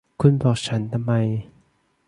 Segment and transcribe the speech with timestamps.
[0.21, 1.11] คุณบอกฉันทำไม